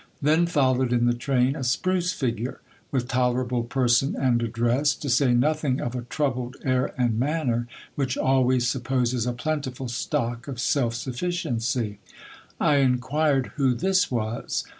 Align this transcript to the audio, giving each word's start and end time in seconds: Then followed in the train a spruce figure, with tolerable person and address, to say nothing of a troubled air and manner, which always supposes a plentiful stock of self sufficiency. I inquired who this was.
Then 0.19 0.47
followed 0.47 0.91
in 0.91 1.05
the 1.05 1.13
train 1.13 1.55
a 1.55 1.63
spruce 1.63 2.11
figure, 2.11 2.59
with 2.89 3.07
tolerable 3.07 3.61
person 3.63 4.15
and 4.15 4.41
address, 4.41 4.95
to 4.95 5.11
say 5.11 5.31
nothing 5.31 5.79
of 5.79 5.93
a 5.95 6.01
troubled 6.01 6.55
air 6.63 6.91
and 6.97 7.19
manner, 7.19 7.67
which 7.93 8.17
always 8.17 8.67
supposes 8.67 9.27
a 9.27 9.33
plentiful 9.33 9.89
stock 9.89 10.47
of 10.47 10.59
self 10.59 10.95
sufficiency. 10.95 11.99
I 12.59 12.77
inquired 12.77 13.51
who 13.57 13.75
this 13.75 14.09
was. 14.09 14.63